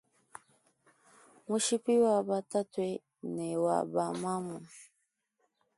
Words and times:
Mushipi 1.47 1.93
wa 2.03 2.15
ba 2.27 2.37
tatue 2.51 2.89
ne 3.35 3.47
wa 3.63 3.77
ba 3.93 4.05
mamu. 4.21 4.57